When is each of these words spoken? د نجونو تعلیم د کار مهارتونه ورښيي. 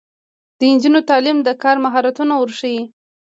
د 0.57 0.61
نجونو 0.73 0.99
تعلیم 1.09 1.37
د 1.43 1.49
کار 1.63 1.77
مهارتونه 1.85 2.33
ورښيي. 2.37 2.83